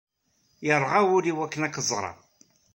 Yerɣa 0.65 0.99
wul-inu 1.07 1.41
akken 1.45 1.65
ad 1.67 1.71
k-ẓreɣ. 1.73 2.17